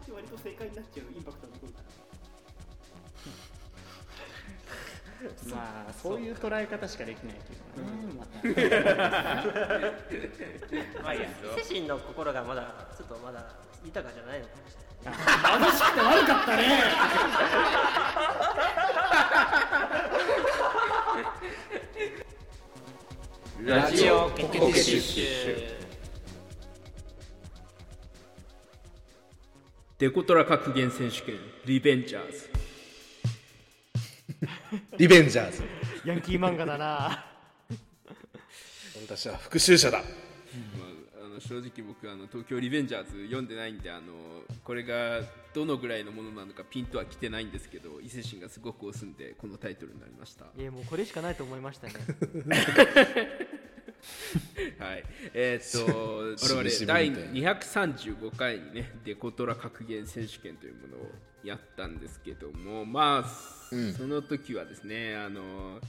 [0.00, 1.90] って割と正解になっちゃうインパクトが残るから
[5.54, 8.30] まあそういう捉え方しかできないけどね、また
[11.04, 11.28] まあいいや。
[11.28, 11.30] 伊
[11.62, 13.44] 勢神の心がまだちょっとまだ
[13.84, 14.90] 豊かじゃないのかもしれない。
[15.60, 16.82] 貧しくて悪かったね。
[23.62, 25.79] ラジオポケティッシュ
[30.00, 31.34] デコトラ格言選手権
[31.66, 32.48] リベンジャーズ。
[34.96, 35.62] リベンジャーズ。
[36.06, 37.26] ヤンキー漫画だな。
[39.06, 39.98] 私は復讐者だ。
[39.98, 40.04] ま
[41.20, 44.14] あ、あの正直僕あの東京リベンジャーズ読んでないんであの
[44.64, 45.20] これが
[45.52, 50.46] どのぐらいのものなのかピンとは来てないんですけど伊勢神がすごく押すんでこのタイトルになりました。
[50.58, 51.92] いやもうこれしかないと思いましたね
[54.78, 55.04] はい。
[55.34, 56.18] えーっと
[56.54, 61.10] 我々第しぶみたい235回にねデコトラ格言選手権というものを
[61.44, 63.92] やったんですけどもまあ、うん。
[63.94, 65.80] その時はですねあの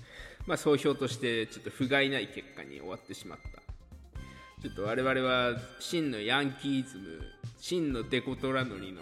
[0.45, 3.61] まあ総評としてちょっと不甲斐ない結果に終わってしまった。
[4.61, 7.19] ちょっと我々は真のヤンキーズム
[7.57, 9.01] 真のデコトラノリの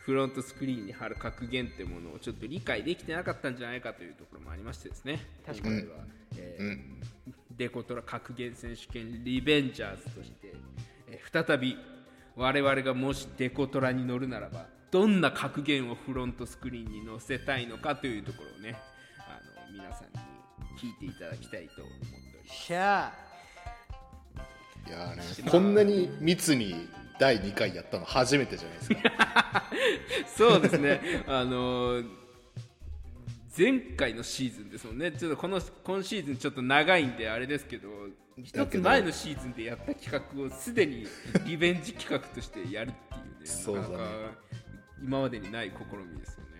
[0.00, 5.24] フロントスクリーンに貼る格言ってものをちょっと理解できてなかったんじゃないかというところもありましてですね。
[5.46, 5.84] 確かに、
[6.36, 7.01] えー
[7.56, 10.54] デコトラ格言選手権リベンジャーズとして、
[11.08, 11.76] えー再び
[12.36, 18.78] 我々がもしデコトラに乗るならばどんな格言をフロントスクリーンに載せたいのかというところをね
[19.18, 20.20] あの皆さんに
[20.78, 22.64] 聞いていただきたいと思っております。
[22.64, 23.12] しゃ
[24.88, 29.64] いやーねこんなに密に第2回やったの初めてじゃないですか。
[30.36, 32.21] そうですね、あのー
[33.56, 37.88] 前回のシーズンですもんね、ちょっとこの今シーズンちょっと長いんであれですけど、
[38.42, 41.06] 一つ前のシーズンでやった企画をすでに
[41.44, 43.88] リベンジ企画としてやるっていうね、そうだね。
[43.88, 44.04] なか
[45.04, 46.50] 今までにない試みですよね。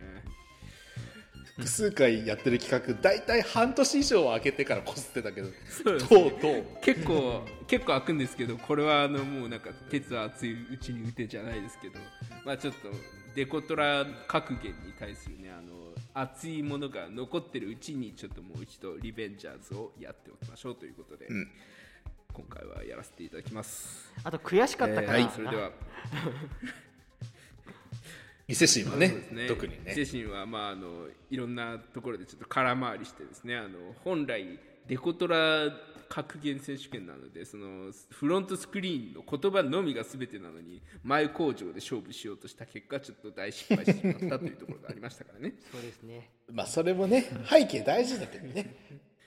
[1.56, 5.48] 複数回やってる企画大体半年以上空けてからこすってたけど。
[5.68, 6.64] そうですとうとう。
[6.82, 11.98] 結構結構開くんですけどこれはあのもうなんか鉄は熱いうちに打てじゃないですけど。
[12.44, 12.90] まあちょっと
[13.34, 15.71] デコトラ格言に対するねあの
[16.14, 21.48] 熱いものが残ってるうちにちょっともう一度リベンジャーズをやっておきましょうということで、ん。
[22.32, 25.70] 今回はやらせていただきます、あと悔しかったから、はいそれでは。
[28.48, 29.48] 伊勢神はねね。
[29.48, 29.94] 特にね。
[29.94, 35.70] 精神はまああのいろんなところでちょっと空回りしてですねあの本来デコトラ
[36.12, 45.54] 格言選手権なのでそのフロントスクリーンの言葉のみが全てなのに前工場で勝負しようとした結果ちょっと大失敗してしまったというところがありましたからね。
[45.72, 46.28] そうですね。
[46.52, 48.76] まあそれもね背景大事だけどね。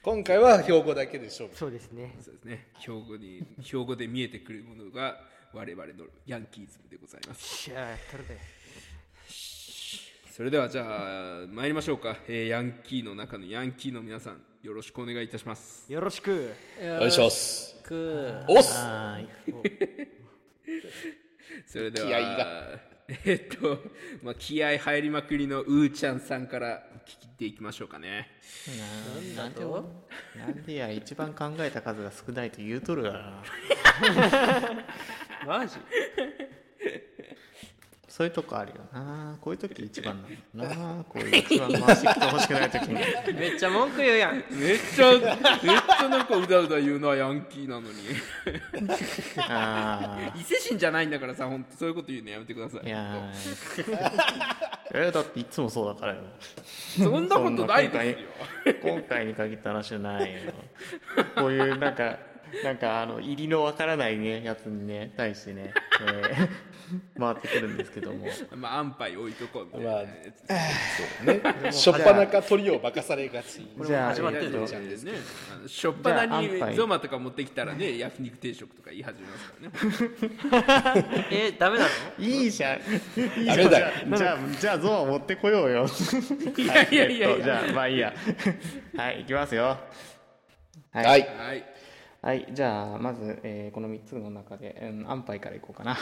[0.04, 1.58] 今回は標語だけで勝負。
[1.58, 2.16] そうですね。
[2.22, 2.68] そうですね。
[2.78, 5.20] 標語に標語で見えてくるものが
[5.54, 7.64] 我々のヤンキーズムでございます。
[7.64, 8.40] しゃあ取るで。
[10.30, 15.86] それではじゃあ参りましょうか、えーヤンキーの中のヤンキーの皆さんよろしくお願いいたします。
[15.94, 16.52] よろしく。
[16.82, 17.76] お願いします。
[17.84, 18.34] く。
[18.48, 18.74] おっす。
[21.68, 22.80] それでは気合いが。
[23.26, 23.78] えっと、
[24.24, 28.28] まあ、気合入りまくりのうーちゃんさんから聞いていきましょうかね。
[29.38, 33.44] ななんでなんでや一番考えた数が少ないと言うとるがな。
[35.46, 35.78] マジ？
[38.16, 39.38] そういうとこあるよな。
[39.42, 41.04] こういう時一番なんだな。
[41.04, 42.94] こういう一番回してきてほしくない時に。
[43.34, 44.36] めっちゃ文句言うやん。
[44.36, 44.44] めっ
[44.96, 47.88] ちゃめっちゃなんかうだうだ言うのはヤンキーなのに。
[49.50, 52.82] あ伊勢神じゃないんだからさ本当そういうこと言うのやめてください。
[52.86, 55.08] あいやー。
[55.08, 56.22] えだっていつもそうだからよ。
[56.98, 58.16] そんなことないで
[58.66, 58.76] すよ。
[58.82, 60.54] 今回に限った話じゃないよ。
[61.36, 62.18] こういうなんか
[62.64, 65.74] なんかあの入りのわからないねやつにね対してね、
[66.08, 66.75] えー
[67.20, 68.28] 回ってくるんですけども。
[68.56, 71.72] まあ安牌置いとこうみたいなまあやつね。
[71.72, 73.68] しょっぱなか鳥を任されがち。
[73.86, 75.14] じゃあ始まってるえっとちゃんですね
[75.54, 81.28] あのしょっぱなじゃあ安牌にゾマとか持ってきたらね焼肉定食とか言い始めますからね。
[81.32, 81.90] えダメなの？
[82.20, 82.80] いいじゃん。
[82.80, 83.58] いいじゃん。
[83.58, 85.86] ダメだよじゃあじゃあゾウ持ってこようよ。
[86.58, 87.44] いやいやいやいや。
[87.44, 88.14] じゃあまあいいや。
[88.96, 89.64] はい行きますよ。
[89.64, 89.78] は
[90.92, 91.06] はい。
[91.06, 91.76] はい。
[92.22, 95.96] はい、じゃあまず、えーこの3つの中で、うん、安牌からいこうかな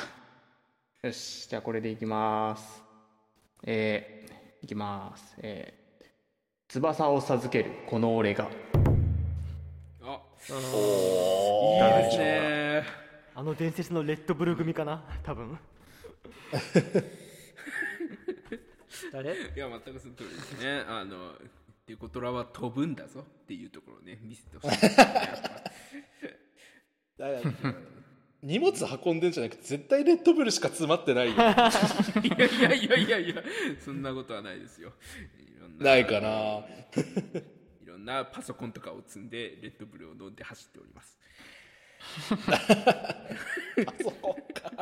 [1.04, 2.82] よしじゃあこれでいきます。
[3.64, 5.36] えーいきます。
[5.40, 6.06] えー
[6.70, 8.50] 翼を授けるこの俺が。
[10.02, 12.84] あおいいですね。
[13.36, 15.04] あの伝説のレッドブル組かな？
[15.24, 15.60] 多分。
[19.12, 19.34] 誰？
[19.34, 20.86] いや全くその通りですね。
[20.88, 21.34] あの
[21.86, 25.14] デコトラは飛ぶんだぞっていうところをね見せてほしいだか
[27.18, 27.42] ら
[28.44, 31.34] 荷物運んでんじゃなくて絶対レッドブルしか詰まってないよ。
[31.34, 31.56] いやい
[32.62, 33.36] やいやいやいや
[33.84, 34.92] そんなことはないですよ。
[35.40, 36.66] いろんないかな。
[37.82, 41.18] いろんなパソコンとかを積んでレッドブルを飲んで走っております。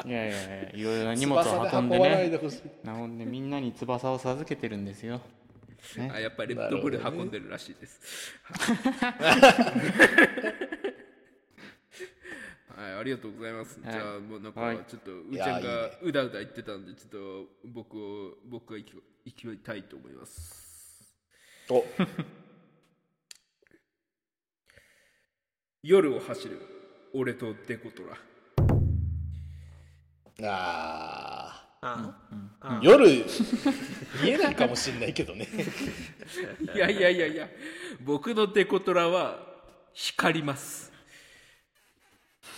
[0.06, 5.22] いやいやいやいろいろな荷物を運んで翼で運ばないでねほしい運んでみんなに翼を授けてるんですよ。
[5.98, 8.36] ねあやっぱりレッドブル運んでるらしいです、
[12.82, 13.80] はい、ありがとうございます。
[13.84, 13.94] はい。
[13.94, 14.78] じゃあもうなんかはい。
[14.88, 18.94] ちょっとうちゃんがうだうだ言ってたんでちょっと僕を僕が行き
[19.26, 21.16] 行きたいと思います。
[21.70, 21.86] お。
[25.84, 26.60] 夜を走る
[27.14, 28.18] 俺とデコトラ。
[30.44, 32.80] ああー。
[32.82, 33.26] 夜。
[34.24, 35.48] 見えないかもしんないけどね。
[36.74, 37.48] いやいやいやいや
[38.02, 39.40] 僕のデコトラは
[39.94, 40.91] 光ります。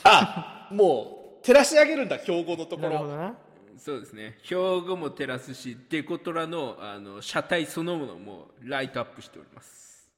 [0.04, 2.90] あ もう照らし上げるんだ標語のところ。
[2.90, 3.36] なるほどな
[3.78, 4.38] そうですね。
[4.44, 10.10] 標語も照らすしデコトラのあの車体そのものもライトアップしております。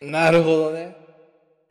[0.00, 0.96] なるほどね。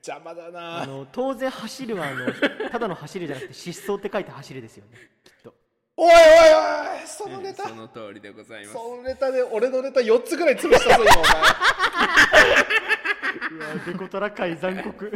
[0.04, 2.26] 邪魔だあなの当然走るはあの
[2.72, 4.98] ただの走るじゃなくて疾走って書いて走るですよね。
[5.24, 5.54] きっと。
[5.98, 6.16] おいおい
[7.02, 7.68] おいそのネタ。
[7.68, 8.74] その通りでございます。
[8.74, 11.32] そのネタで俺のネタ4つぐらい潰したぞ今お前。
[13.52, 15.12] うわデコトラ界残酷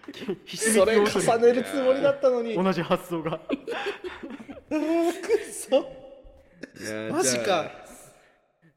[0.46, 2.54] それ重ねるつもりだったのに。
[2.54, 3.38] 同じ発想が。
[4.68, 4.78] く
[5.52, 5.86] そ
[7.10, 7.70] マジか。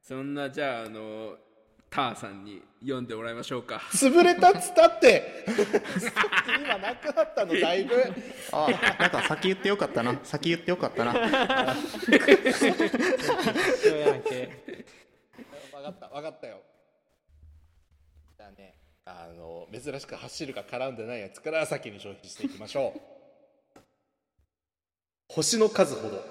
[0.02, 1.38] そんなじゃああの
[1.90, 3.82] ターさんに読んでもらいましょうか。
[3.92, 5.46] 潰れたっつったって。
[6.60, 8.04] 今なくなったのだいぶ。
[8.52, 8.68] あ
[9.00, 10.20] なんか先言ってよかったな。
[10.24, 11.14] 先言ってよかったな。
[11.14, 11.22] 分
[15.84, 16.62] かった分かったよ
[19.06, 23.00] あの珍しく走るが絡んでないやつから先に消費していきましょう。
[25.30, 26.24] 星の数ほど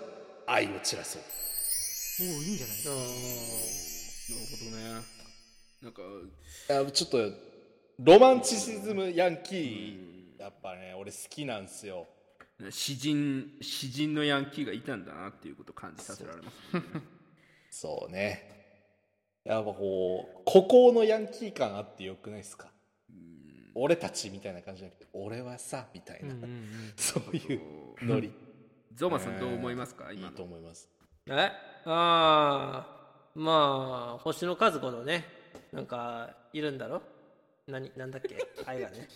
[0.47, 1.23] 愛を散らそう。
[2.21, 2.77] おおいいんじゃない？
[2.77, 2.97] なる
[4.51, 5.03] ほどね。
[5.83, 7.33] なんかいやちょっと
[8.01, 12.09] ロマンチシズムヤンキーやっぱね俺好きなんすよ。
[12.71, 16.83] 詩人詩人のヤンキーがいたんだなっていうことを感じさせられますね。
[17.71, 18.54] そうね
[19.45, 22.69] やっぱこう孤高のヤンキー感あってよくないですか？
[23.75, 26.93] 俺たちみたいな感じじゃなくて俺はさみたいな、うんうんうん。
[26.97, 27.61] そういう
[28.03, 28.33] ノリ。
[28.95, 30.13] ゾマさんどう思いますか？
[30.13, 30.37] いい今の。
[30.37, 30.89] と思います。
[31.27, 31.33] え？
[31.33, 31.51] あ
[31.87, 32.87] あ
[33.35, 35.25] まあ星の数ほどね
[35.73, 37.03] なんかいるんだろ？
[37.67, 38.37] 何なんだっけ？
[38.67, 39.09] 愛がね、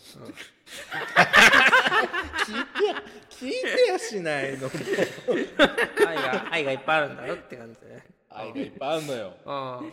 [3.31, 3.59] 聞いて
[3.89, 4.69] やしないの。
[6.07, 9.33] 愛が愛がいっぱいあるんだろって感じでね愛がいっぱいあるのよ。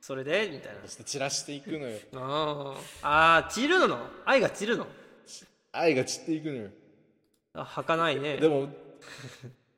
[0.00, 0.48] それで？
[0.50, 1.98] みたいそして散らしていくのよ。
[2.12, 3.98] なあああー散るの？
[4.24, 4.86] 愛が散るの？
[5.72, 6.70] 愛が散っていくのよ。
[7.54, 8.36] あ儚いね。
[8.38, 8.68] でも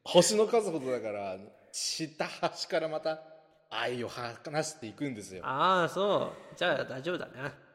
[0.05, 1.37] 星の数ほどだから
[1.73, 3.21] 散った端からまた
[3.71, 5.45] 愛を話していくんですよ。
[5.45, 6.57] ああそう。
[6.57, 7.33] じゃあ大丈夫だね。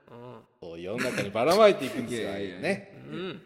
[0.09, 0.39] うん。
[0.61, 3.03] そう世の中にばらまいていくんですよ愛をね。
[3.11, 3.41] うん。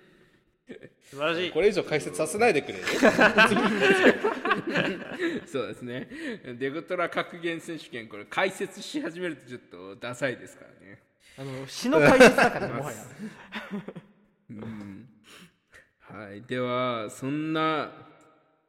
[1.09, 1.51] 素晴らしい。
[1.51, 2.77] これ以上解説させないでくれ。
[2.77, 2.83] る
[5.45, 6.09] そうですね。
[6.59, 11.01] デコトラ格言選手権これ解説し始めるとちょっとダサいですからね。
[11.37, 12.97] あの詩の解説だからね もはや。
[16.13, 17.91] はい、ではそんな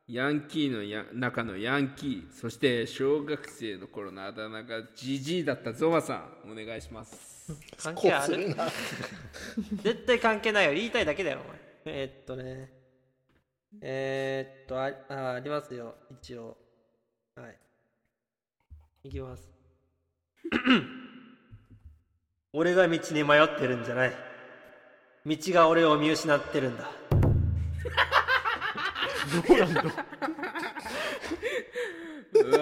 [0.07, 7.53] ヤンキーのや中のヤンキーそして小学生の頃のあだ名がジジイだったゾマさんお願いします。
[7.53, 8.55] こ関係ある
[9.83, 10.75] 絶対関係ないよ。
[10.75, 11.61] 言いたいだけだよお前。
[11.85, 12.82] えーっとね
[13.81, 15.95] えーっとああありますよ。
[16.11, 16.57] 一応。
[17.35, 17.59] はい。
[19.05, 19.49] いきます。
[22.53, 24.13] 俺が道に迷ってるんじゃない。
[25.25, 26.91] 道が俺を見失ってるんだ？
[32.35, 32.59] うわ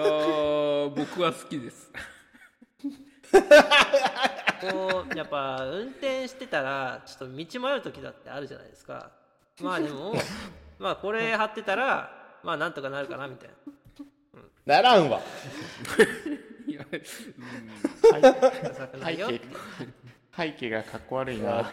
[0.87, 1.89] ー僕は好きです。
[3.31, 3.37] こ
[5.11, 7.45] うやっぱ運転してたらちょっと道迷
[7.77, 9.11] う時だってあるじゃないですか。
[9.61, 10.13] まあでも
[10.81, 12.11] まあこれ貼ってたら
[12.43, 13.49] まあなんとかなるかなみたい
[14.65, 14.65] な。
[14.65, 15.21] ならんわ。
[16.91, 16.99] 背
[19.15, 19.41] 景
[20.35, 21.71] 背景がかっこ悪いな。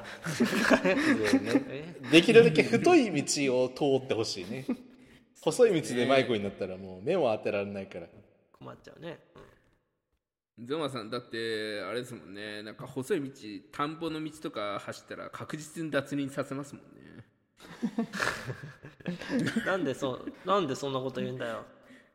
[0.84, 4.66] え できるだけ太い道を通ってほしいね。
[5.40, 8.08] 細い道で迷子になったらもう目も当てられないから。
[8.52, 9.20] 困っちゃうね、
[10.58, 10.66] うん。
[10.66, 12.62] ゾマさんだってあれですもんね。
[12.62, 13.32] なんか細い道
[13.72, 17.17] 田んぼの道とか走ったら確実に脱輪させますもんね
[19.66, 21.64] なんでそうなんでそんなこと言うんだよ。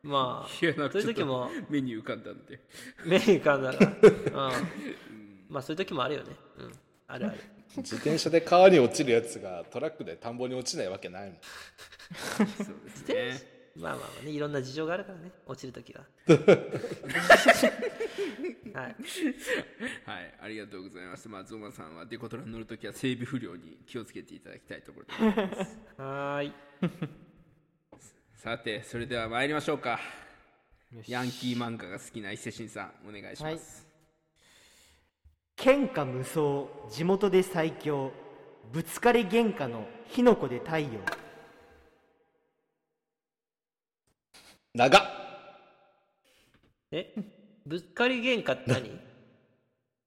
[0.02, 2.60] まあいやなんそういう時も目に浮かんだんで。
[3.04, 4.52] 目に浮かんだから、うん、
[5.48, 6.36] まあそういう時もあるよね。
[6.58, 6.72] うん。
[7.06, 7.38] あるある。
[7.76, 11.38] 自転車で川に落ちるやつがトラックで田んぼに落ちないわけないもん。
[12.36, 12.46] そう
[12.84, 16.04] ですねまあまあまあねいろんな事情があるからね落ちるときは。
[18.74, 18.96] はい。
[20.04, 21.28] はいありがとうございます。
[21.28, 25.78] まあゾマさんはデコトラに乗るときは整備不良に気をつけていただきたいところでございます。
[25.98, 26.52] はーい。
[28.36, 29.98] さてそれでは参りましょうか。
[31.08, 33.84] ヤンキー漫画が好きな伊勢神さんお願いします、
[35.56, 38.12] 喧嘩無双地元で最強
[38.72, 40.88] ぶつかり喧嘩の火の粉で太陽
[44.74, 45.02] 長っ。
[46.90, 47.14] え？
[47.64, 49.00] ぶっかり喧嘩って何？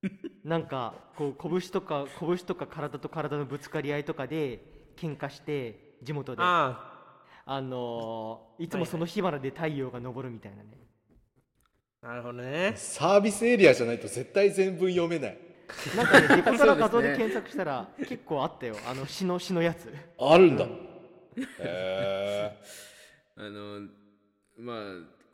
[0.44, 6.42] なんかこう拳とか拳とか体と体のぶつかり合いとかで喧嘩して地元で。
[6.44, 6.94] あ
[7.46, 7.62] あ。
[7.62, 10.70] のーいつもその火花で太陽が昇るみたいなね、
[12.02, 12.74] あなるほどね。
[12.76, 15.38] サービスエリアじゃないと絶対全文読めない。
[15.96, 18.76] なんかね デコトラ画像で検索したら結構あったよ。
[18.86, 19.94] あの詩の詩のやつ。
[20.20, 20.66] あるんだ。
[20.66, 20.70] へ
[21.60, 22.58] え
[23.38, 23.88] あの
[24.58, 24.76] まあ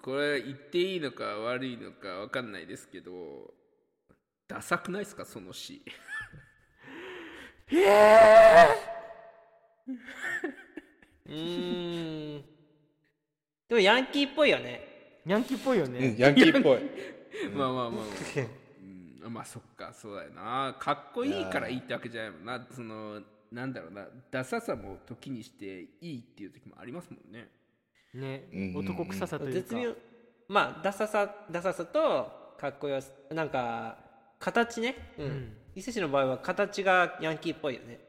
[0.01, 3.53] これ言っていいのか悪いのかわかんないですけど
[4.47, 5.81] ダサくないですかその詩。
[7.71, 12.43] うーん。
[13.69, 15.21] でもヤンキーっぽいよね。
[15.25, 16.79] ヤンキーっぽいよね、うんヤンキーっぽい。
[17.55, 18.05] まあまあまあまあ、
[19.25, 20.75] うん、まあそっかそうだよな。
[20.77, 22.67] かっこいいからいいってわけじゃないもんな。
[22.69, 24.05] そのなんだろうな。
[24.29, 27.47] ダサさも時にしていいっていう時もありますもんね
[28.13, 29.69] ね男臭さというか。
[29.69, 29.93] 絶妙。
[30.47, 33.97] まあダサさダサさとかっこよさなんか
[34.39, 34.95] 形ね。
[35.17, 35.57] うん、ん。
[35.75, 37.99] 伊勢市の場合は形がヤンキーっぽいよね。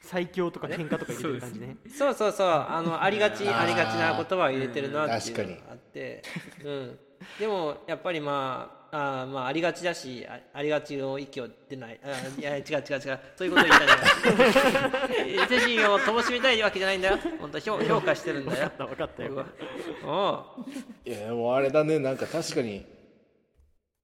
[0.00, 1.76] 最強とか喧嘩とか入れてる感じね。
[1.88, 6.22] そうそうそうあのありがちありがちな言葉を入れてるなっていう確かにのがあって、
[6.64, 6.98] うん、
[7.40, 12.00] でもやっぱりまああーまあありがちだしあありがちの息を出ない。
[12.02, 13.20] あーいや違う違う違う。
[13.36, 15.44] そういうことを言いたいんだよ。
[15.44, 17.18] 伊勢神を乏しみたいわけじゃないんだよ。
[17.38, 18.72] 本当評評価してるんだよ。
[18.78, 19.34] 分かったよ。
[19.34, 20.46] 僕は。
[20.56, 21.10] おう。
[21.10, 21.98] いやもうあれだね。
[21.98, 22.86] なんか確かに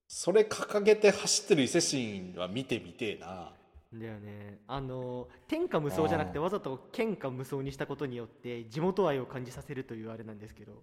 [0.08, 3.52] それ掲げて走ってる伊勢神は見てみてえな。
[3.94, 4.58] だよね。
[4.66, 10.72] あの天下無双じゃなくてわざと喧嘩無双にしたことによって地元愛を感じさせるというあれなんですけど。
[10.72, 10.78] うん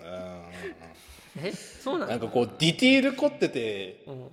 [0.00, 2.10] えそうなの？
[2.10, 4.28] なんかこうディティール凝っててうん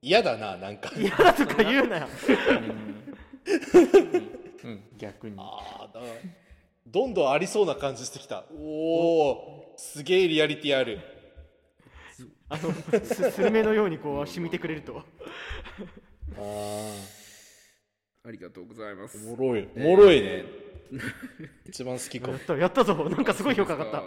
[0.00, 0.92] 嫌だななんか。
[0.96, 2.06] 嫌だとか言うなよ。
[4.64, 4.80] うん。
[4.96, 5.34] 逆に。
[5.38, 6.00] あーだ
[6.86, 8.44] どんどんありそうな感じしてきた。
[8.56, 11.00] おおすげえリアリティある。
[12.48, 12.72] あの
[13.04, 15.02] すスルメのようにこう染みてくれると。
[16.36, 16.94] あー。
[18.24, 19.18] ありがとうございます。
[19.26, 19.68] おもろい。
[19.76, 20.44] おもろいね。
[21.66, 22.34] 一番好きかも。
[22.34, 22.94] やったやったぞ。
[23.10, 24.02] なんかすごい評価上がった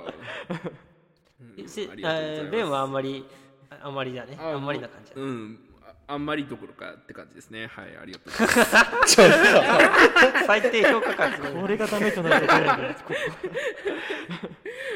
[1.42, 3.26] うベンはあんまり
[3.70, 5.60] ああんまりだねあんまりな感じだうん
[6.12, 7.68] ああんまりどころかって感じですね。
[7.68, 8.34] はいありがとう。
[8.34, 9.36] ございますちょっと。
[10.46, 12.54] 最低評価感 これがダメとなると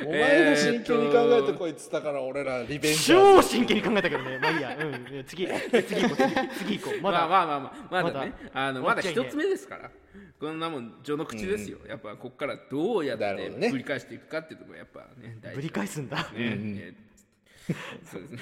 [0.06, 4.40] お前が真剣に考えてこいっつったから俺らリベンジ超真剣に考えたけどね。
[4.40, 4.78] まあいいや。
[4.78, 5.24] うん。
[5.26, 5.48] 次。
[5.48, 6.50] 次行こう。
[6.58, 7.02] 次次行こう。
[7.02, 7.28] まだ。
[7.28, 8.34] まあまあまあまあまだね。
[8.44, 8.68] まだ。
[8.68, 9.90] あのまだ一つ目ですから。
[10.40, 16.18] こんなもん序の口ですよ、やっぱここからどうやって繰り返していくかっていうところがやっぱね大ぶり事返すんだ。
[16.18, 17.06] ね、えー
[18.06, 18.40] そうですね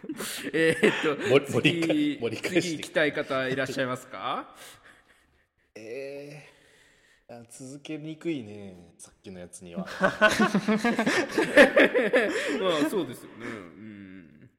[0.52, 4.54] えーっと次次行きたい方いらっしゃいますか？
[5.76, 9.86] えー、あ続けにくいねさっきのやつには。
[10.00, 10.30] まあ
[12.90, 13.46] そうですよね。
[13.46, 14.50] うん。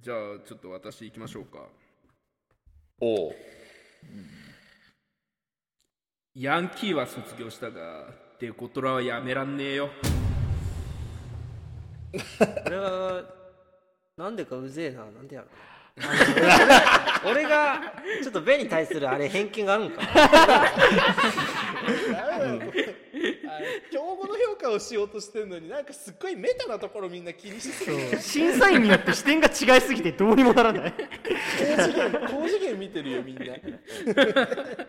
[0.00, 1.68] じゃあちょっと私行きましょうか。
[3.00, 3.34] おう。
[6.34, 9.90] ヤンキーは卒業したがデコトラはやめらんねえよ。
[12.12, 13.22] これは
[14.16, 15.50] なんでかうぜえななんでやろう。
[17.30, 17.80] 俺が
[18.22, 19.90] ちょっとベンに対するあれ偏見があるん。
[19.90, 20.00] か
[23.90, 28.16] 競合の評価をしようとしてるのになんかすっごいメタなところみんな気にして。
[28.20, 30.94] 審査員によって視点が違いすぎてどうにもならない。
[30.94, 33.44] 高次元高次元見てるよみんな。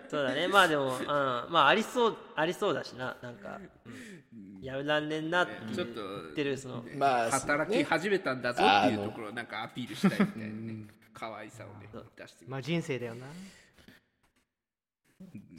[0.09, 0.47] そうだね。
[0.47, 3.89] まあでも、うん、まあありそうありそうだしななんか、う
[4.35, 5.87] ん、やめらんねんなって言ちょっ
[6.35, 10.75] てるそのまあ働き始めたんだぞっていうところをなんかアピールしたいみたいなね。
[11.13, 13.25] 可愛さをね出してみまあ人生だよな。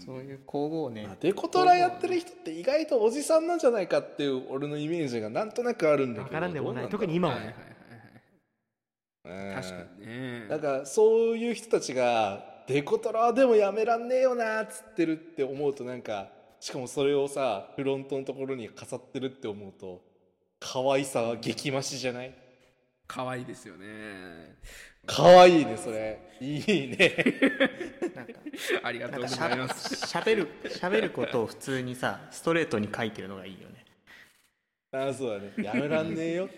[0.05, 6.89] そういう皇后をねデコトラやってる人って意外とおじさんなんじゃないかっていう俺のイメージがなんとなくあるんだけど分からんでもない。
[6.89, 7.57] 特に今ははいはいね
[9.25, 10.47] はいはい確かにね。
[10.49, 16.29] なんかそういう人たちがデコトラでもやめらんねえよなっつってるって思うとなんか
[16.61, 20.03] しかもそれをさフロントのところに飾ってるって思うと
[20.61, 22.35] 可愛さは激増しじゃない？
[23.07, 24.57] 可愛いですよね。
[25.07, 26.19] かわいいねそれ。
[26.41, 27.17] いいね。
[28.15, 28.33] なんか
[28.83, 30.07] ありがとうございます。
[30.07, 33.85] しゃべるしゃべることを普通にさストレートに書いてるのがいいよね。
[34.93, 35.53] あそうだね。
[35.65, 36.51] やめらんねえよ。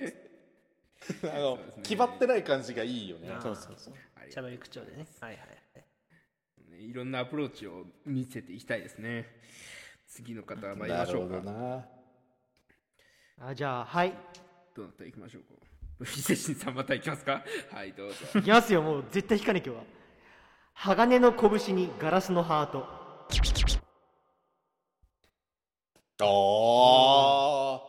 [1.33, 3.28] あの、気張ってない感じがいいよね。
[3.42, 3.95] そうそうそう。
[4.30, 5.07] 喋り口調でね。
[5.21, 6.85] はいはいはい。
[6.85, 9.26] いろんなアプローチを見せていきたいですね
[10.11, 11.37] 次の方参りましょうか。
[11.37, 11.85] なるほどな
[13.49, 14.12] あじゃあはい。
[14.76, 15.05] どなた？
[15.05, 15.49] 行きましょうか。
[16.17, 17.43] 伊勢神さんまた行きますか？
[17.73, 18.17] はいどうぞ。
[18.38, 19.85] いきますよもう絶対引かね今日は。
[20.75, 23.00] 鋼の拳にガラスのハート。
[26.23, 27.83] あ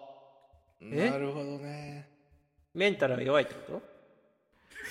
[0.82, 1.10] え？
[1.10, 2.08] なるほどね。
[2.74, 3.92] メンタルが弱いってこと？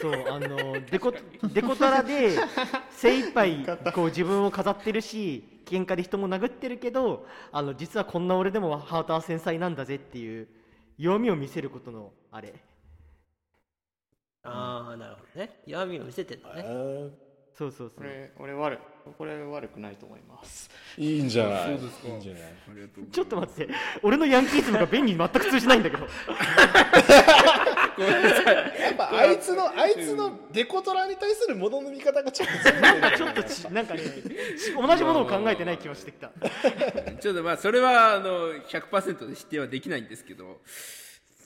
[0.00, 1.12] そうあのデコ
[1.52, 2.36] デコトラで
[2.90, 10.48] 精一杯こう自分を飾ってるし喧嘩で人も殴ってるけどあの実はこんな俺でもハートは繊細なんだぜっていう
[10.98, 12.54] 弱みを見せることのあれ。
[14.42, 15.60] ああなるほどね。
[15.66, 17.29] 弱みを見せてんだね
[17.60, 18.06] そうそうそう。
[18.38, 18.78] これ俺悪
[19.18, 20.70] これ悪くないと思います。
[20.96, 21.78] いいんじゃない？
[21.78, 22.08] そうですか。
[22.08, 22.42] いいんじゃない？
[22.42, 23.68] ありがとうちょっと待って。
[24.02, 26.04] 俺のヤンキーズムがベンに全く通じないんだけど。
[26.04, 26.08] や
[28.92, 34.00] っぱあいつのあいつのデコトラに対するものの見方がちょっとずれてるなんかちょっとちなんかね
[34.74, 36.30] 同じものを考えてない気はしてきた。
[37.20, 40.62] ちょっとまあそれはあの100%で否定はできないんですけど。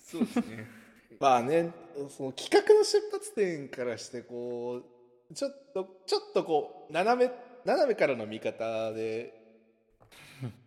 [0.07, 0.71] そうですね。
[1.19, 1.73] まあね
[2.17, 4.85] その企画の出発点からしてこう
[5.33, 7.33] ちょっとちょっとこう斜め
[7.65, 9.33] 斜めからの見方で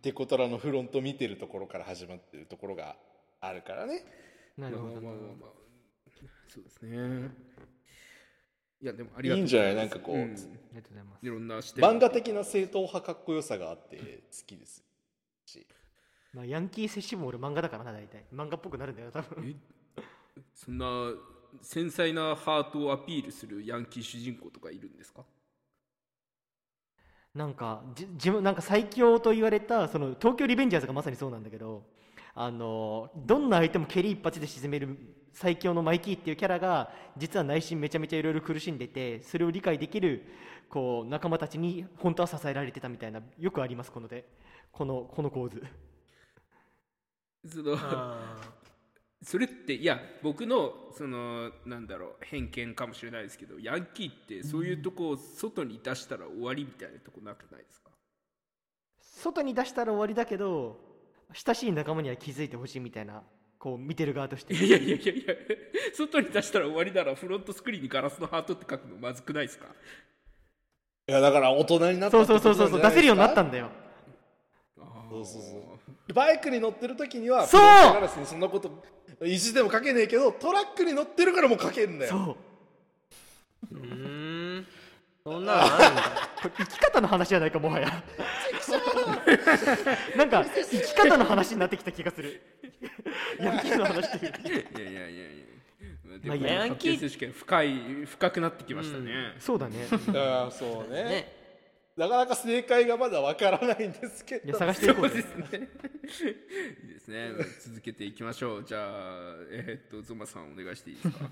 [0.02, 2.96] デコトラのフロント見てるところから始まってるところが
[3.40, 4.04] あるからね。
[4.56, 4.94] なるほど。
[4.94, 5.50] まあまあまあまあ。
[6.48, 7.30] そうですね。
[8.80, 9.74] いやでもありがとういいんじゃない？
[9.76, 10.22] なんかこう、ん。
[10.22, 11.26] ありがとうございます。
[11.26, 11.84] いろんな視点。
[11.84, 14.02] 漫画的な正統派かっこよさがあって好
[14.46, 14.82] きです
[15.46, 15.66] し。
[16.34, 18.24] まあ、ヤンキー摂取も俺漫画だからな大体。
[18.34, 19.60] 漫画っぽくなるんだよ多分。
[20.54, 20.86] そんな
[21.62, 25.22] 繊細なハートをアピールするヤンキー主人公とかいるんですか？
[27.34, 31.84] なんかじ自分なんか最強と言われたその東京リベンジャーズがまさにそうなんだけど
[32.34, 34.96] あのどんな相手も蹴り一発で沈める
[35.32, 40.24] 最強のマイキーっていうキャラが実は内心めちゃめちゃいろいろ苦しんでてそれを理解できる
[40.68, 44.24] こう仲間たちに本当は支えられてたみたいなよくありますこので
[44.72, 45.62] このこの構図。
[47.46, 48.40] そのあ
[49.22, 57.90] それっていや僕のそのなんだろう偏見かもしれないですけどヤンキーってそういうとこを外に出したら終わりみたいなとこなくないですか？
[59.00, 60.78] 外に出したら終わりだけど
[61.34, 63.22] 親しい仲間には気づいてほしいみたいな
[63.58, 64.54] こう見てる側として。
[64.54, 65.34] いやいやいやいや
[65.94, 69.66] 外に出したら終わりならフロントスクリーンにガラスのハートって書くのまずくないですか？
[71.08, 73.68] いやだから大人になったそうそうそうそうそう出せるようになったんんだよ。
[75.10, 75.48] そうそうそ
[76.10, 76.12] う。
[76.12, 77.60] バイクに乗ってる時にはそう！
[77.60, 78.70] ガラスにそんなこと
[79.22, 82.10] 意地でもかけねえけどトラックに乗ってるからもうかけるんだよ。
[82.10, 82.36] そ
[83.72, 83.74] う。
[83.74, 84.66] ーうーん。
[85.24, 86.02] そんなのあるんだ。
[86.42, 88.04] こ れ生き方の話じゃないかもはや。
[90.16, 92.40] なんか生き方の話になってきた気がする。
[93.40, 94.66] ヤンキーの話っていう。
[94.78, 95.48] いやいやいやいや。
[96.24, 97.76] まあヤンキー選手権深い
[98.06, 99.86] 深くなってきましたね、そうだね。
[100.14, 101.04] ああそうね。
[101.04, 101.37] ね
[101.98, 104.46] なかなか正解がまだわからないんですけど。
[104.46, 105.18] いや探していこうぜ。
[105.18, 105.24] いい
[106.94, 107.32] ですね。
[107.60, 108.64] 続けていきましょう。
[108.64, 111.28] じゃあえーっとゾマさんお願いしていいですか？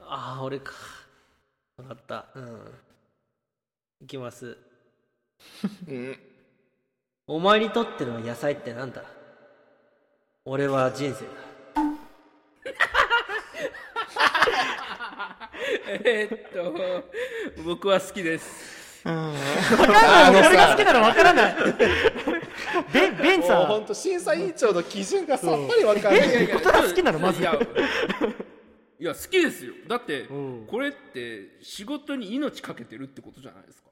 [0.00, 0.72] ああ俺か。
[1.78, 2.26] 分かった。
[2.34, 2.70] うん。
[4.02, 4.58] いきます。
[5.88, 6.18] うん。
[7.26, 9.02] お前にとっての野菜ってなんだ？
[10.44, 11.30] 俺は人生だ。
[16.04, 18.73] えーっと僕は好きです
[19.04, 21.54] 分からない俺が好きなの分からない。
[22.92, 26.20] ベンベンもうさ本当審査委員長の基準がさっぱりわかんない。
[26.42, 27.52] えことが好きなのまずいや
[29.00, 33.90] いや好きですよだってうんこれって仕事に命かけてるってことじゃないですか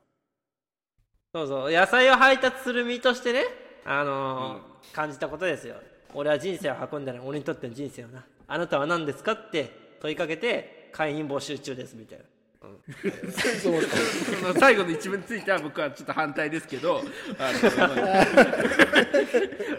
[1.34, 3.44] そうそう野菜を配達する身としてね
[3.84, 5.76] あのー感じたことですよ
[6.14, 9.70] 俺は人生を運んだら俺にとっての人生をなあなたは何ですかって
[10.00, 12.24] 問いかけて会員募集中ですみたいな
[13.60, 17.02] その最後の一文については僕はちょっと反対ですけど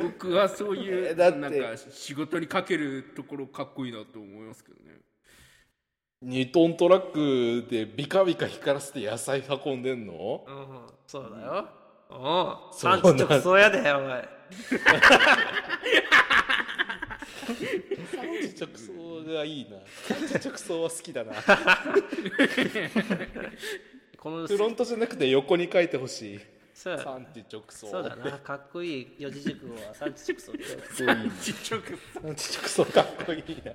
[0.02, 1.50] 僕はそういうなんか
[1.92, 4.98] 仕事にかけるところかっこいいなと思いますけどね。
[6.26, 7.12] 2トントラッ
[7.64, 10.46] クでビカビカ光らせて野菜運んでんの？
[10.48, 10.66] うん
[11.06, 11.68] そうだよ。
[12.10, 12.56] うん。
[12.78, 14.30] 産地直送やでお前
[17.54, 19.78] 産地直送がいいな。
[20.08, 21.34] 産地直送は好きだな。
[24.18, 26.40] このフロントじゃなくて横に書いてほしい。
[26.74, 26.94] そう。
[26.98, 28.40] や産地直送そうだな。
[28.40, 30.66] かっこいい四字熟語は産地直送って
[31.42, 33.74] ちっちゃく産地直送かっこいいな。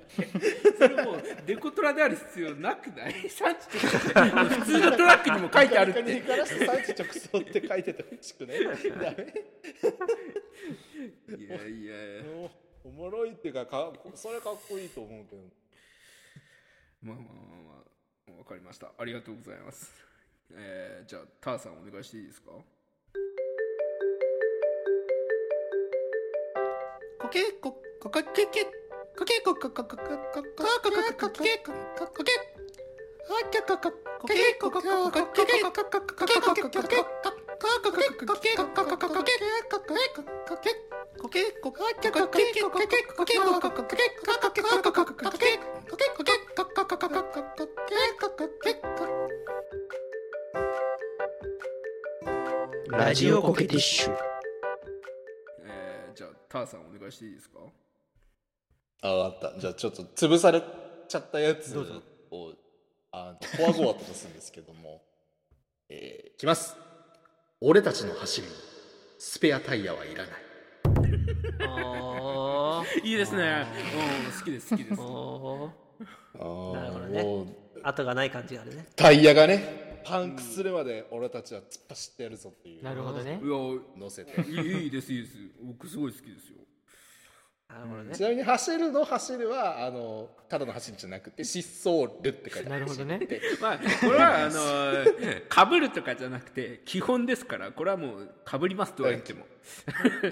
[0.77, 3.29] それもうデコトラである必要なくない？
[3.29, 4.09] 産地直送
[4.49, 6.01] 普通のトラックにも書いてあるって。
[6.65, 8.69] 産地直送って書いててほしくねダ
[9.15, 9.33] メ？
[11.37, 12.23] いやいや。
[12.35, 12.49] お
[12.83, 15.41] おもろいっていうかかそれかっこいいと思うけど
[17.01, 17.33] まあまあまあ
[18.29, 19.91] まあわかりましたありがとうございます
[20.51, 22.51] えー、じゃあターさんお願いしていいですか
[27.19, 31.71] こけこここけけこけここここここここここけこ
[32.15, 32.31] こけ
[33.29, 39.43] あきゃこここけここここけこここけこここけこここけこここけこここけこけこここけこけこあきゃこけここけこけこここけこここけこここけこけこけこけこここけ
[40.47, 40.98] こけラジオ
[53.41, 54.17] コケティッシュ。
[55.65, 57.59] えー、じゃあターさんお願いしていいですか？
[59.01, 59.59] あ分かった。
[59.59, 60.63] じゃあちょっと潰され
[61.07, 62.01] ちゃったやつどうぞ。
[62.31, 62.53] を
[63.11, 65.01] あフォアゴアとするんですけども。
[65.89, 66.75] えー、いきます。
[67.61, 68.53] 俺たちの走りに
[69.17, 70.33] スペアタイヤはいらない。
[70.33, 70.48] あ
[73.03, 73.65] いいですね。
[74.27, 75.01] うん好きです好きです。
[75.01, 76.73] あー。
[76.73, 77.23] なるほどね。
[77.23, 77.47] もうー
[77.83, 78.87] 後がない感じがあるね。
[78.95, 82.83] タイヤがねパンクするまで俺たちは突っ走ってやるぞっていう。
[82.83, 83.31] なるほどね。
[83.31, 83.39] いや
[83.97, 84.41] 乗せて。
[84.41, 85.37] いいいいですいいです。
[85.61, 86.57] 僕すごい好きですよ
[87.69, 88.15] なるほどね。
[88.15, 92.69] ちなみに走るの走るはあのただの走りじゃなくて疾走るって書いてある。
[92.69, 93.19] なるほどね。
[93.61, 99.45] まあこれはあのかぶるとかじゃなくて基本ですからこれはもうかぶりますとは言っても。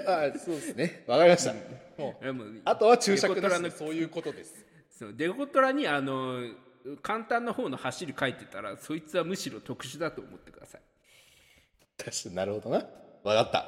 [0.08, 1.04] あそうですね。
[1.06, 1.54] わかりました、
[2.02, 4.66] もうあとは注釈デコトラのなしでそういうことです。
[4.90, 6.42] そうデコトラにあの
[7.04, 10.82] 簡単な方の走り書いてたらそいつはむしろ特殊だと思ってください。
[11.98, 12.78] 確かになるほどな。
[13.24, 13.66] わかった。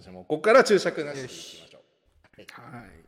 [0.00, 2.72] じゃあもうここから注釈なしでいきましょう。
[2.76, 2.86] はい。
[2.90, 3.07] え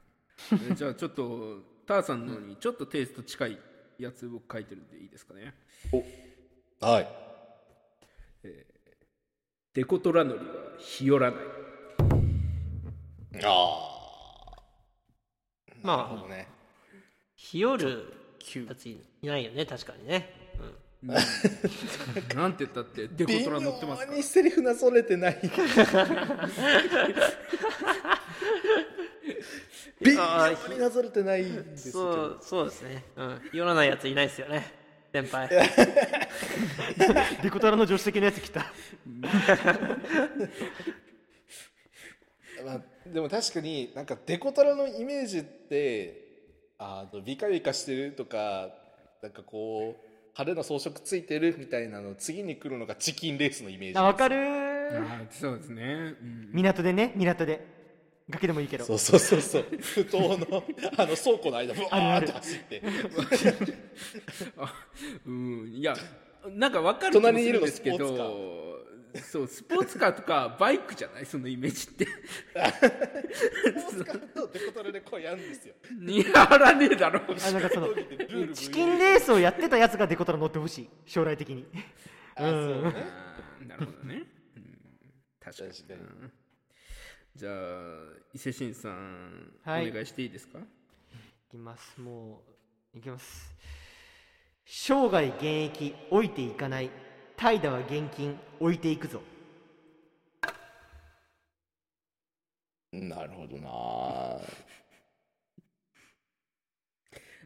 [0.75, 3.59] じゃあちょっとターさんのにちょっとテイスト近い
[3.99, 5.55] やつ僕書いてるんでいいですかね。
[6.81, 7.09] はい。
[9.73, 10.47] デコトラ乗りは
[10.79, 11.41] 日和らない。
[13.45, 13.91] あ
[15.83, 16.49] まあなるほどね。
[17.37, 18.13] 日和る
[18.67, 20.35] やついないよね確かにね、
[22.35, 24.13] なんて言ったって デコ微トラ乗ってますから。
[24.13, 25.41] 妙にセリフなぞれてない
[30.01, 33.05] 微妙になぞれてないんでうん、すそうそうですね。
[33.17, 33.41] うん。
[33.53, 34.73] 日和らないやついないですよね。
[35.13, 35.49] 先輩。
[37.43, 38.73] デコトラの助手席のやつ来た。
[42.65, 46.31] まあ、でも確かになんかデコトラのイメージって
[46.79, 48.69] あのビカビカしてるとか
[49.23, 54.37] なんかこう派手な装飾ついてるみたいなの次に来るのがチキンレースのイメージあわかる
[54.93, 56.51] あそうですね、うん。
[56.53, 57.80] 港でね港で
[58.31, 58.85] 崖でもいいけど。
[58.85, 59.65] そうそうそうそう。
[59.81, 60.37] 不当の
[60.97, 62.83] あの倉庫の間ブワーって走って。
[64.57, 64.75] あ
[65.27, 65.67] うん。
[65.69, 65.95] いや
[66.55, 68.71] なんか分かる気もするんですけ隣にいるのど
[69.23, 71.27] そうスポーツカーとかバイクじゃない？
[71.27, 72.07] そのイメージって。
[72.07, 72.13] 使
[74.13, 75.75] うとデコトラでこうやるんですよ。
[76.01, 77.21] 似合わねえだろ。
[77.29, 80.89] あなんかそのルールチキンレースをやってたやつがデコトラ乗ってほしい。
[81.07, 81.67] 将来的に。
[82.37, 82.53] あそう
[82.85, 82.93] ね。
[83.67, 84.23] なるほどね、
[84.57, 84.79] うん、
[85.41, 86.01] 確かに確かに。
[86.01, 86.33] うん
[87.37, 87.55] じゃあ
[88.35, 89.91] 伊勢神さん、はい。
[89.91, 90.59] お願いしていいですか？
[90.59, 90.63] い
[91.51, 92.01] きます。
[92.01, 92.43] も
[92.95, 93.51] ういきます。
[94.65, 96.91] 生涯現役置いていかない
[97.37, 99.21] 怠惰は現金置いていくぞ。
[102.93, 103.71] なるほどな。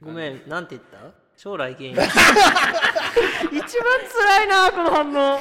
[0.02, 1.12] ごめんなんて言った？
[1.36, 1.96] 将来現役。
[1.96, 3.70] 一番
[4.08, 5.40] 辛いなこの反応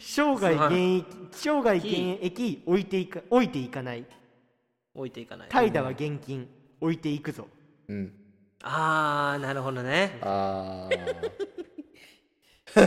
[0.00, 4.06] 生涯現役生涯現役置いていか置いていかない。
[4.94, 5.48] 置いていかない。
[5.48, 6.48] 怠惰は現金
[6.80, 7.46] 置いていくぞ。
[7.88, 8.12] うん。
[8.62, 10.18] ああなるほどね。
[10.22, 11.30] あー。
[12.72, 12.80] あ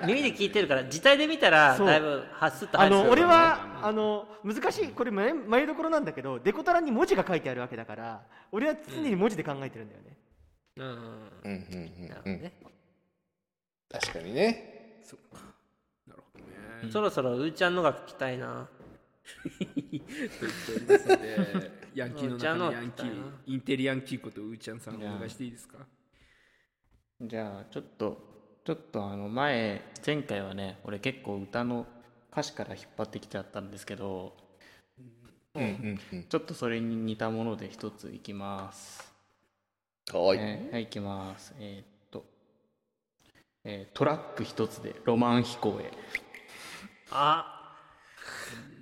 [0.00, 3.04] これ耳で聞いてるから字体で見たらだいぶハスッとあ入る。
[3.04, 10.16] の俺はあの難しいこれ前前どころなんだけどデコトラに文字が書いてあるわけだから俺は常に文字で考えてるんだよね、
[10.76, 11.02] うんうんうん。
[11.02, 12.52] うんうんなるほどね、
[13.90, 15.02] 確かにね。
[15.02, 15.42] そうか
[16.08, 16.44] なるほど
[16.86, 16.92] ね。
[16.92, 18.68] そろそろうーちゃんのが聞きたいな。
[19.28, 25.78] と言っておりますのでヤンキーの中のヤンキーうーちゃんのインテリヤンキーことうーちゃんさんお願いしていいですか？
[27.20, 28.18] じゃあちょっと
[28.64, 31.86] ちょっとあの前前回はね俺結構歌の
[32.32, 34.36] 歌詞から引っ張ってきちゃったんですけど
[35.54, 36.24] うんうんうん。
[36.24, 39.12] ちょっとそれに似たもので一ついきます。
[40.06, 41.54] かわいい、えーはい、いきます。
[41.58, 41.97] えーっと、
[43.70, 45.90] えートラック一つでロマン飛行へ。
[47.10, 47.76] あ。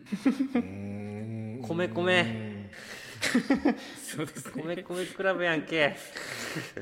[0.54, 2.70] 米米。
[4.00, 4.62] そうですね。
[4.62, 5.96] 米米クラブやんけ。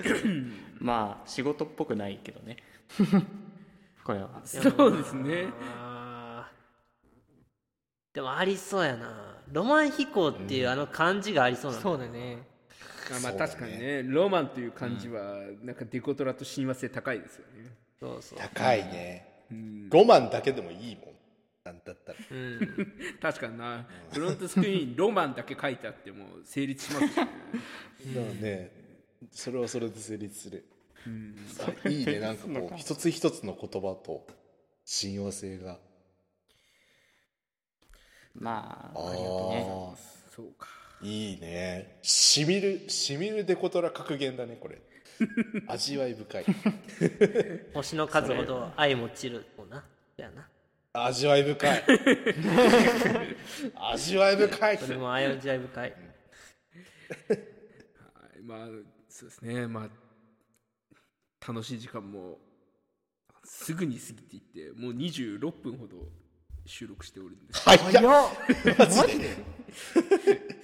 [0.79, 2.59] まあ仕事っぽくないけどね。
[4.05, 4.43] これは。
[4.45, 5.47] そうですね。
[8.13, 9.43] でもありそうやな。
[9.51, 11.83] ロマン飛行っていうあの漢字がありそうなの。
[11.83, 12.47] そうだね。
[13.17, 14.03] あまあ確かにね。
[14.03, 18.39] ロマンという漢字はなんかデコトラと親和性高いですよねそうそう。
[18.39, 19.27] 高いね。
[19.91, 21.15] ロマンだけでもいいもん。
[21.65, 22.19] なんだったら。
[22.31, 22.93] うん。
[23.21, 23.87] 確かにな。
[24.13, 27.15] フロントスクリーンにロマンだけ書いてあっても成立しますよね。
[28.15, 28.85] だからね。
[29.33, 30.67] それはそれで成立する、
[31.85, 32.21] あいいね。
[32.21, 34.27] なんかこう一つ一つの言葉と
[34.85, 35.79] 親和性が。
[38.35, 40.69] まああありがとうねあそうか。
[41.03, 41.99] いいね。
[42.03, 44.81] しみるしみるデコトラ格言だねこれ
[45.69, 46.45] 味わい深い。
[47.73, 49.85] 星の数ほど愛も散るもんな
[50.17, 50.49] やな。
[50.93, 51.83] 味わい深い。
[53.93, 54.79] 味わい深い。
[54.79, 55.91] それも愛味わい深い。
[55.91, 56.01] はい
[58.43, 58.69] まあ
[59.09, 59.67] そうですね。
[59.67, 59.91] まあ
[61.47, 62.39] 楽しい時間も
[63.45, 66.09] すぐに過ぎていってもう26分ほど
[66.67, 67.61] 収録しておるんです。
[67.63, 68.29] 早っ。
[68.79, 69.37] マジで？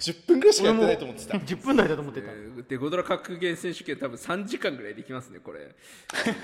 [0.00, 1.38] 10分ぐらいしかやってないと思ってた。
[1.38, 2.30] 10分台だと思ってた。
[2.30, 5.74] えーデコドラ格言選手権多分3時間ぐらいできますねこれ。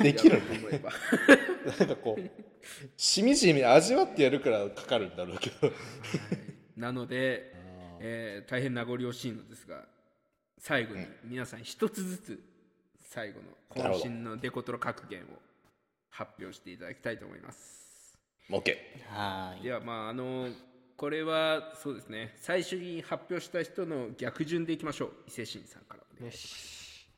[0.02, 0.90] できると思えば。
[1.78, 2.30] なんかこう
[2.96, 5.72] しみじみ味わってやるからかかるんだろうけど。
[6.76, 7.52] なので、
[8.00, 9.86] えー大変名残惜しいのですが
[10.58, 12.42] 最後に皆さん一つずつ
[13.02, 13.40] 最後
[13.76, 15.24] の渾身のデコトラ格言を
[16.10, 17.83] 発表していただきたいと思います
[18.50, 20.48] オッケはーいではまああの
[20.96, 22.34] これはそうですね。
[22.36, 25.12] 最初に発表した人の逆順でいきましょう。
[25.26, 27.08] 伊勢神さんからお願いします。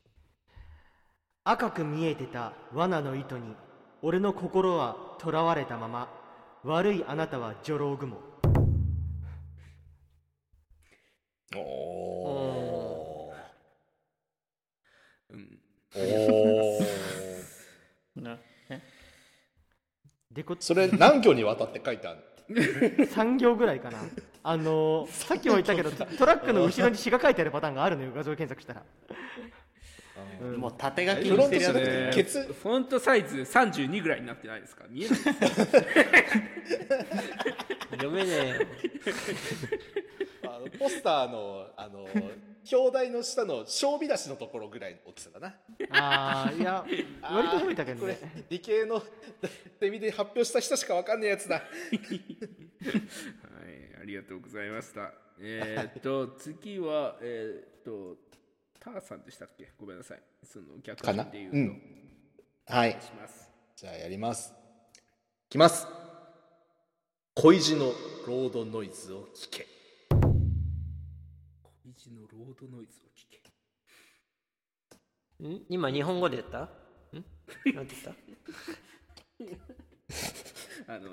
[1.44, 3.54] 赤く見えてた罠の糸に
[4.02, 6.08] 俺の心は囚われたまま。
[6.64, 8.16] 悪いあなたは女郎雲。
[11.52, 11.58] ー。
[11.58, 13.32] お
[15.30, 15.60] うん。
[15.92, 16.32] ー。
[16.32, 18.38] おーな
[18.70, 20.25] えでこ
[20.60, 22.18] それ何行にわたって書いてある
[23.08, 23.98] 3行ぐらいかな。
[24.42, 28.82] あのーさっきも言ったけどトラックの後ろに詩が書いてあるパターンがあるのよ画像検索したら
[30.58, 32.42] もう縦書きフロントにしてるやつケツ。
[32.62, 34.84] フォントサイズ32ぐらいになってないですか？
[34.88, 35.18] 見えない。
[37.92, 38.54] 読めねえよ。
[40.44, 42.06] あのポスターのあの
[42.72, 45.54] 表題の下の小見出しのところぐらいの大きさだな。
[45.90, 46.84] ああいや
[47.22, 49.02] 割と増えたけどこれね理系の
[49.80, 51.56] ゼミで発表した人しかわかんないやつだ。
[51.56, 51.66] はい、
[54.02, 55.12] ありがとうございました。
[55.38, 58.16] えーっと、次は、えーっと、
[58.86, 59.72] ターさんでしたっけ？
[59.80, 60.22] ごめんなさい。
[60.44, 61.24] その逆かな？
[61.24, 61.82] 順で言うと、うん。
[62.66, 62.96] はい。
[63.74, 64.54] じゃあやります。
[65.48, 65.88] いきます。
[67.34, 67.86] 恋路の
[68.28, 69.66] ロードノイズを聞け。
[70.10, 70.22] 恋
[71.94, 73.26] 路のロードノイズを聞
[75.40, 75.48] け。
[75.48, 75.62] ん？
[75.68, 76.58] 今日本語で言った？
[76.60, 76.62] ん？
[77.74, 78.12] なんて言った？
[80.86, 81.10] あの、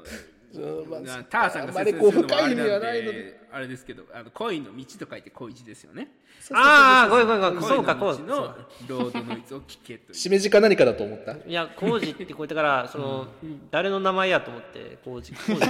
[1.30, 6.10] ターさんが説明するのもあれなんはないので、あれですけど、あの恋の道と書いて恋路ですよね。
[6.54, 8.56] ああごめんごめんごめんそうかこう恋の
[8.88, 10.14] ロードノイズを聞けと。
[10.14, 11.34] しめじか何かだと思った？
[11.34, 13.28] いや工事って聞こえたからその、
[13.72, 15.62] 誰の名前やと思って工事工事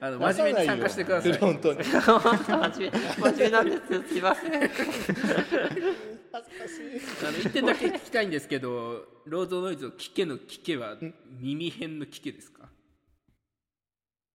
[0.00, 1.32] あの真面目に参加してください。
[1.38, 1.84] 本当に。
[1.84, 4.70] 真面目真面目なんですすいません
[6.36, 10.96] あの一点だけ聞きたいんですけど、ロードノイズを聞けの聞けは
[11.40, 12.68] 耳辺の聞けですか？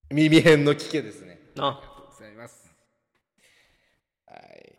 [0.09, 1.39] 耳辺の聞けですね。
[1.57, 1.67] あ。
[1.67, 2.71] ありがとうございます。
[4.27, 4.75] はい。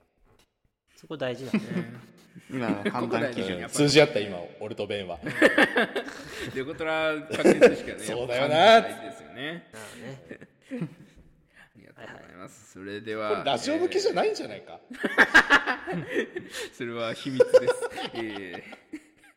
[0.97, 1.61] そこ大事だね。
[2.49, 3.69] 今の判断基準。
[3.69, 5.19] 通じ合った今俺とベンは。
[6.55, 8.81] デコトラ確認しかね、 そうだよな。
[8.81, 9.69] 大事ですよね。
[9.73, 9.87] なる
[10.71, 11.10] ほどね
[12.01, 12.73] ありがとうございます。
[12.73, 17.75] それでこは、れラジオ向けじゃえないんじゃないか、ーそれは秘密です。
[18.15, 18.81] えー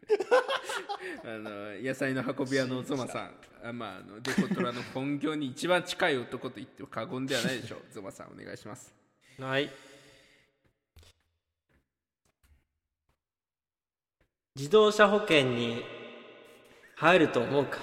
[1.24, 1.50] あの
[1.82, 3.36] 野菜の運び屋のゾマさん、
[3.68, 7.82] あまあ、あのデコトラの本業に一番近い男と言っても過言ではないでしょう。
[7.90, 8.94] ゾマさん、お願いします。
[9.40, 9.72] はい
[14.56, 15.84] 自動車保険に
[16.96, 17.80] 入ると思うか？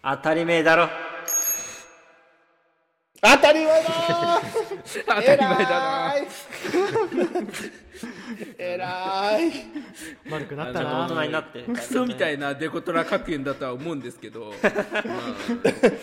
[0.02, 0.88] 当たり前だろ
[3.24, 3.88] 当たり前だ
[5.06, 6.14] 当たり前だな。
[8.58, 9.50] えらい。
[10.28, 11.62] 丸くなったちょっと大人なになって。
[11.62, 14.72] クソみたいなデコトラ格言だとは思うんですけど、 まあ、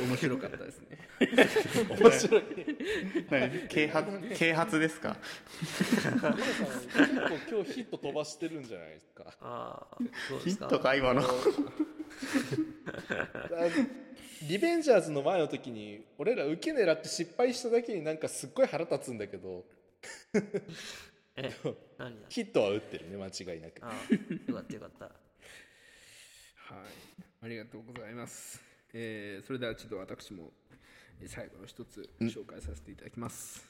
[0.08, 0.98] 面白かったですね。
[2.00, 2.44] 面白い。
[3.30, 3.68] 何？
[3.68, 5.16] 啓発啓発ですか？
[5.60, 6.20] 結構
[7.52, 9.88] 今日ヒット飛ばしてるんじゃないですか
[10.44, 11.22] ヒットか今の
[14.48, 19.64] リベンジャーズの前の時に俺ら受け狙って失敗しただけになんかすっごい腹立つんだけど。
[21.36, 21.52] え
[21.98, 23.84] 何だヒットは打ってるね間違いなく。
[23.84, 25.06] ああよかったよかった。
[25.06, 25.14] はい、
[27.42, 28.62] ありがとうございます。
[28.94, 30.52] えーそれではちょっと私も
[31.22, 33.66] えー最後の一つ紹介させていただきます。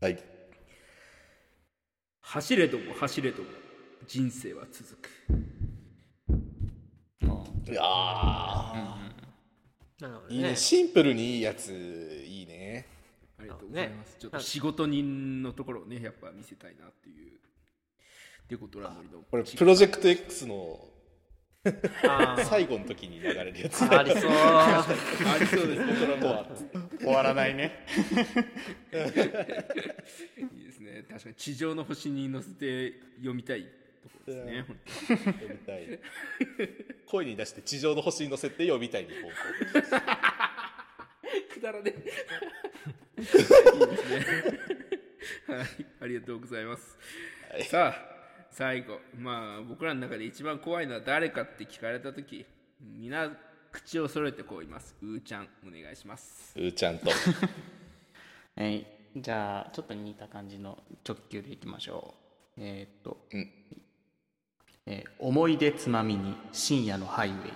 [0.00, 0.18] はい。
[2.22, 3.48] 走れども走れども
[4.06, 5.10] 人生は続く。
[7.70, 7.82] いや
[10.00, 10.48] なるほどーいいね。
[10.50, 11.72] ねシンプルにいいやつ
[12.26, 12.86] いいね。
[13.38, 14.16] ありがとうございます。
[14.18, 17.40] ちょっと仕事人のところをね、やっぱ見せたいなっていう。
[18.48, 20.80] デコトラノリのこれプロジェクト X の
[21.64, 22.44] あー。
[22.44, 23.82] 最後の時に流れるやつ。
[23.82, 24.84] ありそうあ
[25.38, 25.86] りそうです。
[25.86, 25.92] ね。
[26.20, 26.46] とは
[26.98, 27.86] 終わらないね。
[28.92, 31.04] いいですね。
[31.08, 33.68] 確かに地上の星に乗せて読みたい
[34.02, 34.64] ところですね。
[34.66, 36.00] 本読みたい
[37.06, 39.14] 声に出して地上の星に乗せて読みたいにこ
[41.48, 43.20] 当くだらねえ。
[43.20, 43.32] いいで
[43.96, 44.26] すね。
[45.46, 45.66] はい、
[46.00, 46.98] ありがとうございます。
[47.68, 52.46] さあ、最後、まあ、僕らの中で一番怖いのは誰かって聞かれたとき、
[52.80, 53.36] みんな
[53.70, 54.96] 口を揃えてこう言います。
[55.02, 56.58] うーちゃん、お願いします。
[56.58, 57.10] ううーちゃんと
[58.56, 58.86] はい
[59.16, 62.14] じゃあちょっと似た感じの直球でいきましょ
[62.56, 63.59] うえーっと、うん
[64.92, 67.52] えー思い出つまみに深夜のハイウェイ。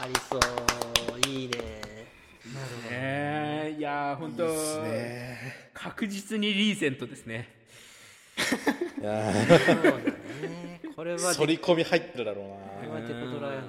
[0.00, 0.40] ありそう。
[1.28, 1.54] いいね。
[2.88, 4.46] えー、いやー、本当
[5.74, 7.48] 確実にリーゼントですね。
[9.00, 9.46] ね。
[10.94, 12.54] これはー反り込み入ってるだろうな。
[12.54, 13.66] これはデコトラやな。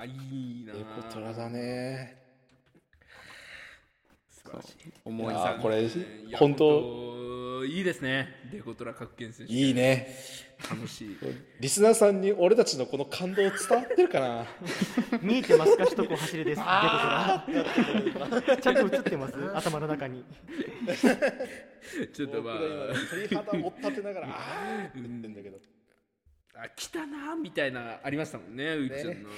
[0.00, 0.10] あ、い
[0.62, 2.16] いなデコトラだね。
[4.30, 4.92] 素晴らしい。
[5.04, 5.88] 思いいやーこれ
[6.36, 7.11] 本当
[7.62, 8.34] 当いいですね。
[8.52, 9.52] デコトラ各県選手。
[9.52, 10.14] いいね。
[10.70, 11.16] 楽しい。
[11.60, 14.46] リスナーさんに俺たちのこの感動伝わってるかな？
[15.22, 15.84] 見えてますか？
[15.84, 16.60] 首都高走れです。
[16.60, 18.56] デコトラ。
[18.56, 19.34] ちゃんと映ってます？
[19.56, 20.24] 頭の中に。
[22.12, 22.58] ちょっとまあ、
[23.10, 25.58] 鳥肌を立てながら あーって言ってんだけど。
[26.54, 29.30] あ来たなみたいなありましたもんね、うーちゃんの。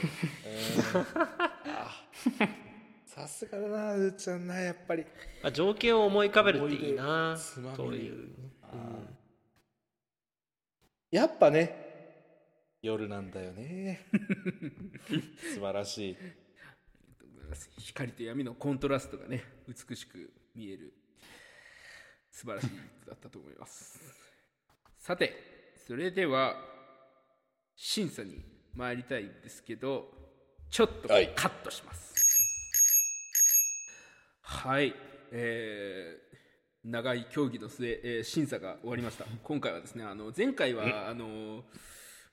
[3.15, 5.05] さすがだなうーちゃんなやっぱり。
[5.43, 8.29] まあ情景を思い浮かべるっていいなそういう。
[11.11, 11.85] やっぱね
[12.83, 14.05] 夜なんだよね。
[15.55, 16.17] 素晴らしい。
[17.79, 20.93] 光と闇のコントラストがね、美しく見える。
[22.31, 22.71] 素晴らしい
[23.07, 24.01] だったと思います。
[24.99, 26.57] さて、それでは
[27.77, 30.13] 審査に参りたいんですけど、
[30.69, 31.29] ちょっとカはい。
[31.29, 32.13] ットします。
[32.13, 32.14] はい、
[35.33, 36.25] えー
[36.85, 39.25] 長い協議の末、えー審査が終わりました。
[39.43, 41.65] 今回はですね、あの前回はあの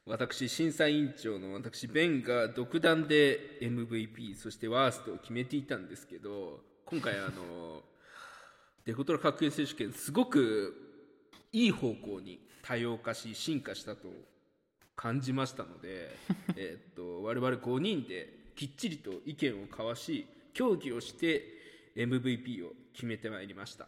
[0.06, 7.82] 私審査委員長の私ベンが独断で MVP そしてワーストを決めていたんですけど今回あの
[8.84, 10.76] デコトラ格ゲー選手権すごく
[11.54, 14.10] いい方向に多様化し進化したと
[14.98, 16.10] 感じましたので
[16.58, 21.61] えーっと我々5人できっちりと意見を交わし協議をして
[21.96, 23.88] MVP を決めてまいりました。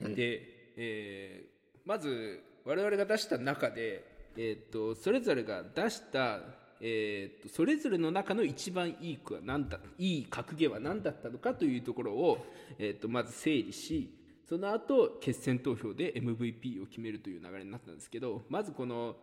[0.00, 4.04] で、えーまず我々が出した中で、
[4.36, 6.40] えー、とそれぞれが出した、
[6.80, 12.44] えー、とそれぞれの中の一番いい句は何だいい格言は何だったのかというところを、
[12.78, 14.12] えー、とまず整理し
[14.48, 19.14] その後決選投票で MVP を決めるという流れになったんですけどまずこの、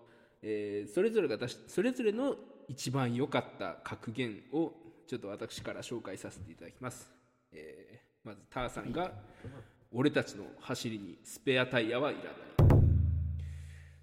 [0.42, 2.36] えーそれぞれが出しそれぞれの
[2.70, 4.72] 一番良かった格言を
[5.06, 7.23] ちょっと私から紹介させていただきます。
[7.54, 9.12] えーまずターさんが
[9.92, 12.84] 「俺たちの走りにスペアタイヤはいらない」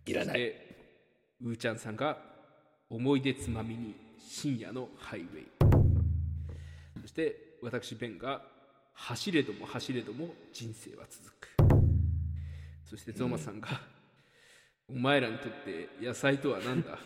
[0.07, 0.39] いらない。
[0.39, 0.67] そして
[1.43, 2.23] うーちゃんさんが
[2.91, 5.47] 「思い出つまみに深夜のハイウェイ」
[7.01, 8.45] そして私ベンが
[8.93, 11.49] 「走れども走れども人生は続く」
[12.85, 13.69] そしてゾーマさんが
[14.87, 16.99] 「お前らにとって野菜とは何だ？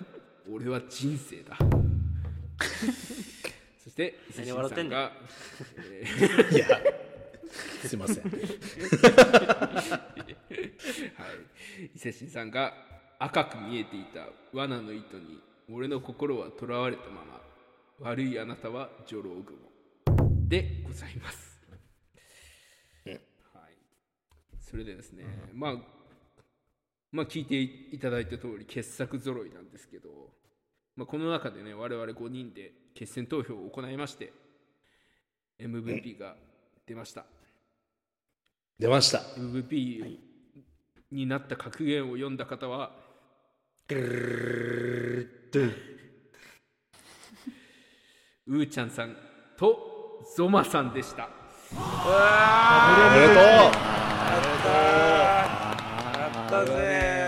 [0.51, 1.57] 俺は人生だ」
[2.59, 3.34] そ
[3.95, 4.99] して伊勢何笑ってんねん。
[4.99, 5.13] さんが、
[5.79, 6.67] えーいや
[7.87, 8.25] すいません。
[8.27, 8.31] は
[11.79, 12.75] い、伊勢神さんが
[13.21, 15.41] 赤く見えていた罠の糸に
[15.71, 17.41] 俺の心はとらわれたまま
[18.01, 19.57] 悪いあなたは女郎雲。
[20.49, 21.59] でございます、
[23.07, 23.21] はい、
[24.61, 25.25] それでですね、
[25.55, 25.77] まあ
[27.13, 30.33] まあ聞いていただいた通り傑作揃いなんですけど、
[30.97, 34.33] まあ、この中でね我々5人で決選投票を行いまして
[35.61, 36.37] MVP が
[36.87, 37.25] 出ました。
[38.79, 39.19] 出ました。
[39.39, 40.19] MVP
[41.11, 42.93] になった格言を読んだ方は
[43.91, 49.15] うーちゃんさん
[49.57, 51.29] とゾマさんでした
[51.73, 51.77] お
[53.13, 53.45] めでとう
[56.19, 56.73] やったぜ
[57.19, 57.24] や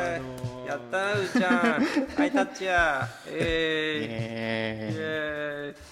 [0.96, 1.84] ったなうーちゃん。
[2.16, 3.08] ハイタッチや。
[3.28, 4.90] え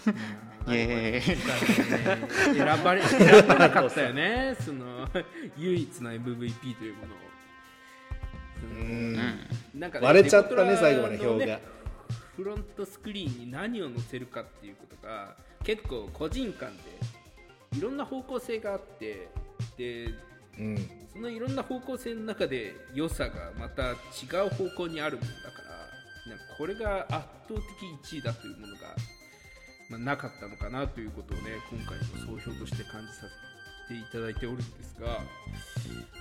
[0.07, 0.71] ー。
[0.71, 0.75] イイ。
[0.75, 0.75] エーイ。
[0.75, 2.57] イイエーイ。
[2.57, 4.57] 選ばれ 選ばなかったよね。
[4.61, 5.09] その
[5.57, 7.19] 唯一の MVP というものを。
[8.63, 9.17] うん。
[9.75, 11.61] なんか割れちゃったね最後までの表が。
[12.37, 19.29] フロントスクリーンに何を載せるかっていうことが結構個人間でいろんな方向性があって
[19.77, 20.09] で
[20.59, 21.05] うん。
[21.15, 25.63] そのいろんな方向性の中で良さがまた違う方向にあるものだか
[26.27, 27.11] らなんかこれが圧
[27.49, 27.61] 倒
[28.03, 28.81] 的1位だというものが、
[29.91, 32.05] まあ、なかったのかなということをね今回の
[32.43, 33.27] 総評として感じさ
[33.89, 35.21] せていただいておるんですが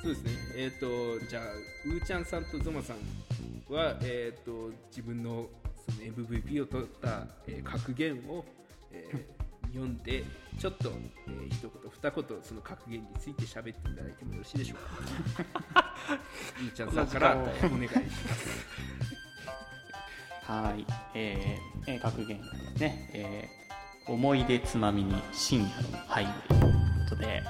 [0.03, 0.31] そうですね。
[0.57, 1.43] えっ、とじゃあ
[1.86, 5.47] うーちゃんさんとゾマさんは、えー、と自分の
[5.89, 8.45] その MVP を取った、えー格言を、
[8.91, 9.43] えー
[9.74, 10.24] 読んで
[10.59, 10.91] ちょっと、
[11.28, 14.78] えー一言二言その格言について喋っていただいてもよろしいでしょう
[15.74, 15.95] か？
[16.59, 18.01] うーちゃんさんからお願いしま
[18.36, 18.47] す
[20.51, 22.43] はい、えーえー格言で
[22.76, 23.63] すね、えー
[24.05, 26.61] 思い出つまみに深夜のハイウェイという
[27.09, 27.41] ことで、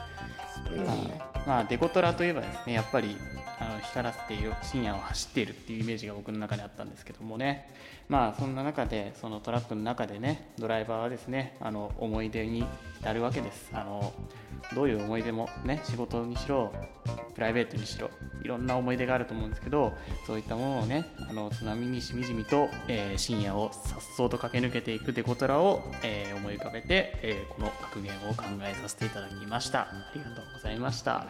[0.86, 3.18] まあ、まあデコトラといえばですねやっぱり
[3.60, 7.70] あの光らせている深夜を走っているっていうイメージが僕の中であったんですけどもね。
[8.10, 12.66] まあそんな中でそのトラックの中でねドライバーはですねあの思い出に
[13.00, 13.70] 浸るわけです。
[13.74, 14.14] あの
[14.76, 16.72] どういう思い出もね仕事にしろ
[17.36, 18.10] プライベートにしろ
[18.44, 19.94] いろんな思い出があると思うんですけど
[20.26, 29.82] そういったものをねあの津波にしみじみと、えー深夜をさっそうと駆け抜けていくデコトラを、えー思い浮かべて、えーこの格言を考えさせていただきました。
[29.82, 31.28] ありがとうございました。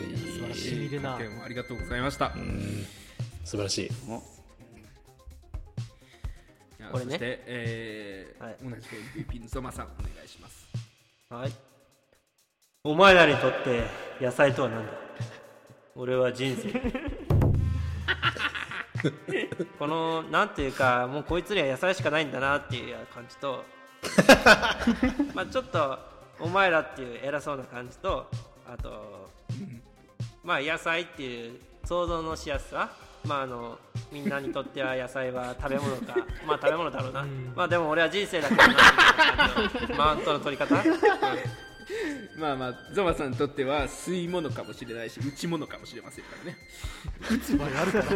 [0.00, 0.98] い素晴らしい。
[1.44, 2.32] ありがとうございました。
[2.34, 2.86] うん。
[3.44, 3.90] 素晴らしい。
[6.90, 7.10] これね。
[7.10, 8.56] そして、えーはい。
[8.62, 10.68] 同じく MVP のゾマさんお願いします。
[11.28, 11.52] はい。
[12.84, 13.84] お前らにとって
[14.20, 14.92] 野菜とは何だ？
[15.94, 16.72] 俺は人生。
[19.78, 23.64] このなんていうかもうこいつには野菜しかないんだなっていう感じと
[25.34, 25.98] まあちょっと
[26.38, 28.28] お前らっていう偉そうな感じと
[28.66, 29.28] あと
[30.44, 32.90] まあ野菜っていう想像のしやすさ。
[33.24, 33.78] まああの
[34.10, 36.16] みんなにとっては野菜は食べ物か。
[36.46, 37.24] まあ食べ物だろうな、
[37.54, 38.76] まあでも俺は人生だからな。
[39.96, 40.74] マウントの取り方、
[42.36, 42.40] うん。
[42.40, 46.58] まあまあゾマさんにとっては吸い物かもしれないし打ち物かもしれませんからね。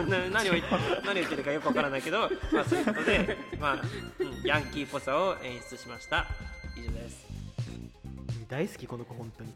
[0.09, 0.71] な何を言って
[1.05, 3.83] 何を言ってるかよくわからないけど、まあ、そういうことで、まあ
[4.19, 6.27] うんヤンキーっぽさを演出しました。
[6.77, 7.27] 以上です。
[8.49, 9.53] 大好きこの子本当に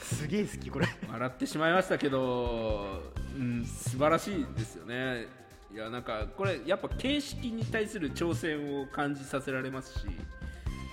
[0.00, 0.86] すげえ好きこれ。
[1.10, 3.02] 笑ってしまいましたけど、
[3.36, 5.26] うん、素晴らしいですよね。
[5.72, 10.04] いやなんかこれやっぱ形式に対する挑戦を感じさせられますし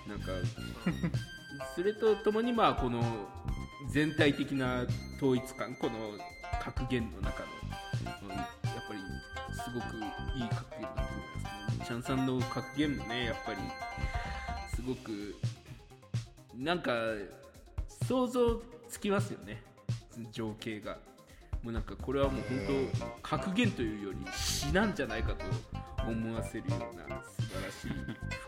[0.07, 0.31] なんか
[1.75, 3.03] それとともにまあこの
[3.91, 6.17] 全体的な統一感この
[6.59, 7.47] 格言の中の、
[8.23, 8.47] うんやっ
[8.87, 8.99] ぱり
[9.55, 9.97] すごく
[10.35, 11.85] いい格言だと思いますね。
[11.85, 13.57] チャンさんの格言もねやっぱり
[14.75, 15.35] すごく
[16.57, 16.91] なんか
[18.07, 19.61] 想像つきますよね。
[20.31, 20.97] 情景が。
[21.63, 22.59] もうなんかこれはもう本
[22.97, 25.45] 当格言というより詩なんじゃないかと
[26.09, 27.91] 思わせるような素晴らしい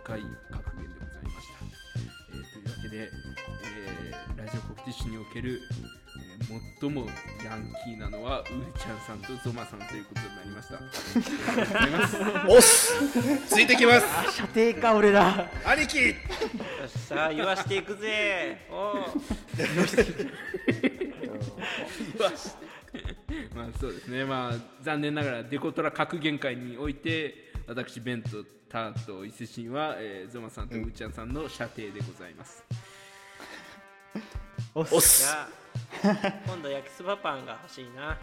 [0.02, 1.54] 深い格言でございました、
[2.34, 3.12] えーというわけで、
[3.78, 5.62] えーラジオコクティッシュにおける、
[6.80, 7.06] 最も
[7.44, 8.48] ヤンキーなのはうー
[8.80, 10.76] ちゃんさんとゾマさんということになりました。
[10.76, 10.80] あ
[11.56, 12.18] りがとうございます
[12.50, 12.94] おっす。
[13.48, 14.06] ついてきます。
[14.38, 15.50] 射程か俺ら。
[15.66, 16.10] 兄貴。
[16.10, 16.16] よ
[16.88, 18.66] しさあ言わしていくぜ。
[18.70, 18.96] おう。
[23.56, 24.26] まあそうですね。
[24.26, 32.64] まあ残念ながらデコトラ格言会において私ベンとターと伊勢神は、えーゾマさんとうーちゃんさんの射程でございます、
[34.74, 35.28] おっおっす
[36.46, 38.18] 今度焼きそばパンが欲しいな。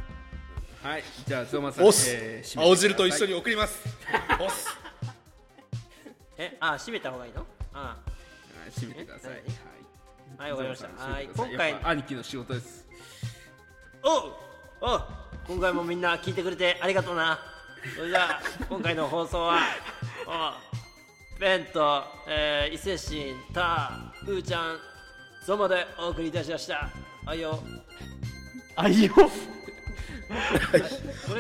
[0.83, 2.07] はいじゃあゾマさんおっす。
[2.11, 3.83] えー青汁と一緒に送ります。
[4.39, 4.69] おっす。
[6.39, 7.47] えあ閉めた方がいいの？
[7.75, 7.97] あは
[8.67, 9.31] い締めてください。
[9.33, 9.41] はい。
[10.39, 10.89] はいわかりました。
[11.11, 12.87] はい今回兄貴の仕事です。
[14.03, 14.33] おう
[14.81, 15.05] おう。
[15.47, 17.39] 今回もみんな聞いてくれてありがとうな。
[17.97, 19.59] それじゃあ 今回の放送は
[20.27, 21.39] おう。
[21.39, 24.79] ベンと、えー、伊勢神ターふーちゃん
[25.47, 26.91] ゾマでお送りいたしました
[27.31, 27.61] あいよ
[28.75, 29.13] あいよ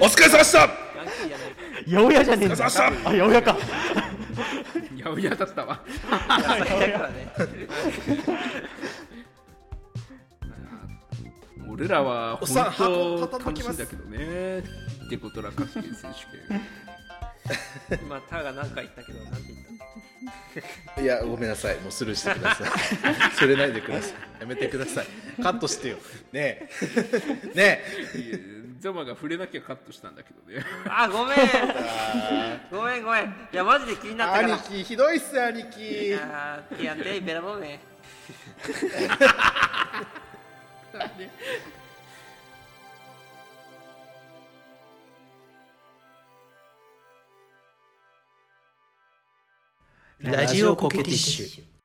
[0.01, 0.59] お疲れ様でした。
[0.61, 1.51] ヤンキーじゃない
[1.84, 3.57] 八百屋じゃねえんだあ八百屋か。
[4.95, 5.80] いやいやだったわ。
[5.88, 7.34] 野菜だからね。
[11.68, 12.62] 俺らは本当
[13.26, 14.62] 箱楽しいんだけどね。
[15.11, 16.61] デコトラ格闘選手権
[18.03, 19.59] 今タが何か言ったけどなんて言っ
[20.94, 21.76] た いやごめんなさい。
[21.80, 22.70] もうスルーしてください。
[23.38, 24.40] それないでください。
[24.40, 25.07] やめてください。
[25.42, 25.96] カットしてよ。
[26.32, 26.68] ねえ。
[27.55, 27.82] ね
[28.14, 28.18] え。
[28.18, 28.38] いや
[28.80, 30.64] ザマが触れなきゃカットしたんだけどね。
[30.86, 31.38] あごめん。
[32.70, 33.24] ごめんごめん。
[33.53, 34.55] いやマジで気になったから。
[34.55, 36.07] 兄貴ひどいっす兄貴。
[36.07, 37.78] いやー que andei pela bome.
[50.22, 51.79] ラジオコケティッシュ。